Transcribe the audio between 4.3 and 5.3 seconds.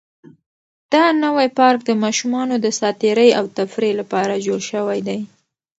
جوړ شوی دی.